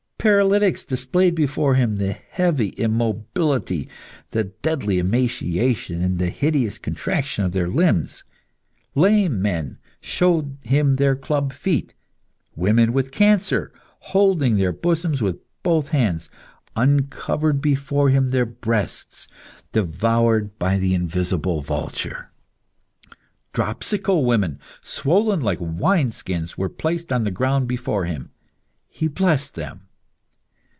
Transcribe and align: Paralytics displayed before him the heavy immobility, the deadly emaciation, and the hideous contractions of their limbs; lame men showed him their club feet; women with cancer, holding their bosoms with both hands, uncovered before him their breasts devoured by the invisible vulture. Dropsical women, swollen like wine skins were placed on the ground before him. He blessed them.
Paralytics 0.23 0.85
displayed 0.85 1.33
before 1.33 1.73
him 1.73 1.95
the 1.95 2.11
heavy 2.13 2.67
immobility, 2.77 3.89
the 4.29 4.43
deadly 4.43 4.99
emaciation, 4.99 5.99
and 6.03 6.19
the 6.19 6.29
hideous 6.29 6.77
contractions 6.77 7.43
of 7.45 7.51
their 7.53 7.67
limbs; 7.67 8.23
lame 8.93 9.41
men 9.41 9.79
showed 9.99 10.59
him 10.61 10.97
their 10.97 11.15
club 11.15 11.51
feet; 11.51 11.95
women 12.55 12.93
with 12.93 13.11
cancer, 13.11 13.73
holding 14.01 14.57
their 14.57 14.71
bosoms 14.71 15.23
with 15.23 15.37
both 15.63 15.87
hands, 15.89 16.29
uncovered 16.75 17.59
before 17.59 18.11
him 18.11 18.29
their 18.29 18.45
breasts 18.45 19.27
devoured 19.71 20.55
by 20.59 20.77
the 20.77 20.93
invisible 20.93 21.63
vulture. 21.63 22.29
Dropsical 23.53 24.23
women, 24.23 24.59
swollen 24.83 25.41
like 25.41 25.57
wine 25.59 26.11
skins 26.11 26.59
were 26.59 26.69
placed 26.69 27.11
on 27.11 27.23
the 27.23 27.31
ground 27.31 27.67
before 27.67 28.05
him. 28.05 28.29
He 28.87 29.07
blessed 29.07 29.55
them. 29.55 29.87